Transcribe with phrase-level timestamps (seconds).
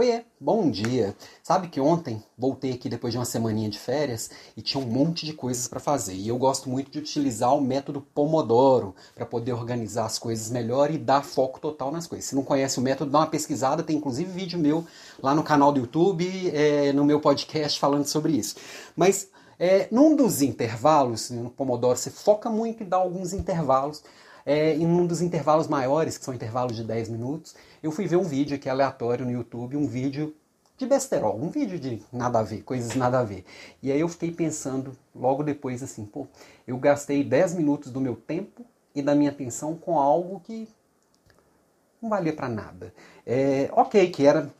[0.00, 1.14] Oiê, bom dia.
[1.42, 5.26] Sabe que ontem voltei aqui depois de uma semaninha de férias e tinha um monte
[5.26, 6.14] de coisas para fazer.
[6.14, 10.90] E eu gosto muito de utilizar o método Pomodoro para poder organizar as coisas melhor
[10.90, 12.24] e dar foco total nas coisas.
[12.24, 13.82] Se não conhece o método, dá uma pesquisada.
[13.82, 14.86] Tem inclusive vídeo meu
[15.22, 18.56] lá no canal do YouTube, é, no meu podcast falando sobre isso.
[18.96, 19.28] Mas
[19.58, 24.02] é, num dos intervalos, no Pomodoro, você foca muito e dá alguns intervalos
[24.44, 28.16] é, em um dos intervalos maiores, que são intervalos de 10 minutos, eu fui ver
[28.16, 30.34] um vídeo aqui aleatório no YouTube, um vídeo
[30.76, 33.44] de besterol, um vídeo de nada a ver, coisas nada a ver.
[33.82, 36.26] E aí eu fiquei pensando logo depois assim, pô,
[36.66, 38.64] eu gastei 10 minutos do meu tempo
[38.94, 40.66] e da minha atenção com algo que
[42.00, 42.94] não valia para nada.
[43.26, 44.50] É, ok, que era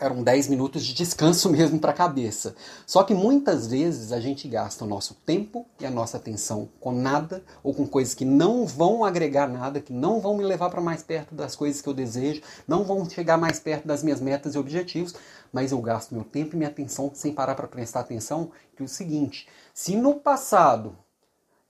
[0.00, 2.56] eram 10 minutos de descanso mesmo para a cabeça.
[2.86, 6.92] Só que muitas vezes a gente gasta o nosso tempo e a nossa atenção com
[6.92, 10.80] nada ou com coisas que não vão agregar nada, que não vão me levar para
[10.80, 14.54] mais perto das coisas que eu desejo, não vão chegar mais perto das minhas metas
[14.54, 15.14] e objetivos,
[15.52, 18.84] mas eu gasto meu tempo e minha atenção sem parar para prestar atenção que é
[18.84, 20.96] o seguinte, se no passado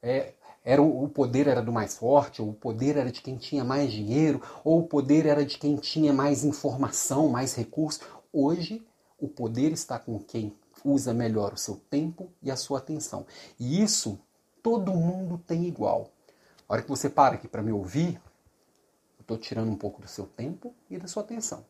[0.03, 3.65] é, era o poder era do mais forte, ou o poder era de quem tinha
[3.65, 8.03] mais dinheiro, ou o poder era de quem tinha mais informação, mais recursos.
[8.33, 8.87] Hoje,
[9.19, 13.27] o poder está com quem usa melhor o seu tempo e a sua atenção.
[13.59, 14.19] E isso
[14.63, 16.11] todo mundo tem igual.
[16.69, 18.21] A hora que você para aqui para me ouvir,
[19.19, 21.65] eu estou tirando um pouco do seu tempo e da sua atenção.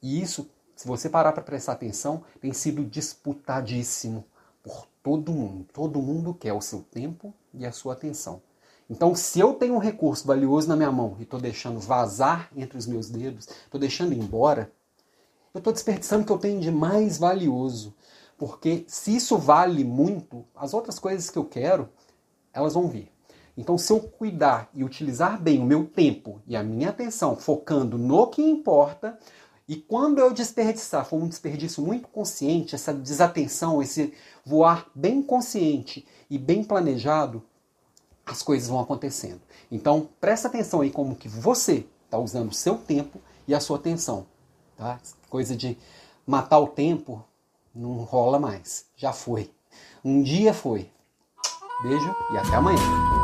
[0.00, 4.24] E isso, se você parar para prestar atenção, tem sido disputadíssimo
[4.62, 5.66] por todo mundo.
[5.72, 8.40] Todo mundo quer o seu tempo e a sua atenção.
[8.88, 12.78] Então, se eu tenho um recurso valioso na minha mão e estou deixando vazar entre
[12.78, 14.72] os meus dedos, estou deixando embora,
[15.54, 17.94] eu estou desperdiçando o que eu tenho de mais valioso.
[18.36, 21.88] Porque se isso vale muito, as outras coisas que eu quero,
[22.52, 23.10] elas vão vir.
[23.56, 27.98] Então, se eu cuidar e utilizar bem o meu tempo e a minha atenção, focando
[27.98, 29.18] no que importa,
[29.66, 34.14] e quando eu desperdiçar, for um desperdício muito consciente, essa desatenção, esse
[34.46, 37.42] voar bem consciente e bem planejado,
[38.24, 39.40] as coisas vão acontecendo.
[39.70, 43.76] Então, presta atenção aí como que você está usando o seu tempo e a sua
[43.76, 44.26] atenção.
[44.76, 45.00] Tá?
[45.28, 45.76] Coisa de
[46.26, 47.24] matar o tempo
[47.74, 48.86] não rola mais.
[48.96, 49.50] Já foi.
[50.04, 50.90] Um dia foi.
[51.82, 53.17] Beijo e até amanhã.